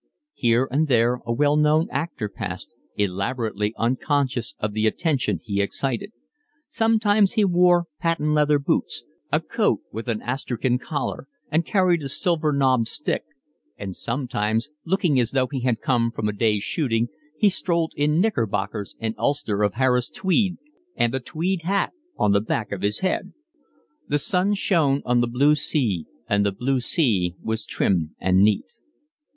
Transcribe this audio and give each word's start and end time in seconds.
Here 0.33 0.67
and 0.71 0.87
there 0.87 1.21
a 1.27 1.31
well 1.31 1.55
known 1.55 1.87
actor 1.91 2.27
passed, 2.27 2.71
elaborately 2.97 3.71
unconscious 3.77 4.55
of 4.57 4.73
the 4.73 4.87
attention 4.87 5.39
he 5.43 5.61
excited: 5.61 6.11
sometimes 6.67 7.33
he 7.33 7.45
wore 7.45 7.85
patent 7.99 8.29
leather 8.29 8.57
boots, 8.57 9.03
a 9.31 9.39
coat 9.39 9.81
with 9.91 10.07
an 10.07 10.19
astrakhan 10.23 10.79
collar, 10.79 11.27
and 11.51 11.67
carried 11.67 12.01
a 12.01 12.09
silver 12.09 12.51
knobbed 12.51 12.87
stick; 12.87 13.23
and 13.77 13.95
sometimes, 13.95 14.69
looking 14.85 15.19
as 15.19 15.29
though 15.29 15.45
he 15.45 15.59
had 15.59 15.81
come 15.81 16.09
from 16.09 16.27
a 16.27 16.33
day's 16.33 16.63
shooting, 16.63 17.09
he 17.37 17.47
strolled 17.47 17.93
in 17.95 18.19
knickerbockers, 18.19 18.95
and 18.99 19.13
ulster 19.19 19.61
of 19.61 19.75
Harris 19.75 20.09
tweed, 20.09 20.57
and 20.95 21.13
a 21.13 21.19
tweed 21.19 21.61
hat 21.61 21.93
on 22.17 22.31
the 22.31 22.41
back 22.41 22.71
of 22.71 22.81
his 22.81 23.01
head. 23.01 23.33
The 24.07 24.17
sun 24.17 24.55
shone 24.55 25.03
on 25.05 25.21
the 25.21 25.27
blue 25.27 25.53
sea, 25.53 26.07
and 26.27 26.43
the 26.43 26.51
blue 26.51 26.79
sea 26.79 27.35
was 27.43 27.67
trim 27.67 28.15
and 28.19 28.39
neat. 28.41 28.65